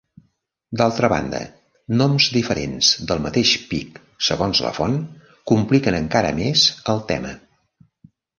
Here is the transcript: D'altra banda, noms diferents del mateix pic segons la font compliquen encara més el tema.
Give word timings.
D'altra 0.79 1.09
banda, 1.11 1.41
noms 2.01 2.29
diferents 2.37 2.89
del 3.11 3.21
mateix 3.25 3.51
pic 3.75 4.01
segons 4.29 4.63
la 4.69 4.73
font 4.79 4.97
compliquen 5.53 5.99
encara 6.01 6.33
més 6.43 6.65
el 6.97 7.05
tema. 7.15 7.37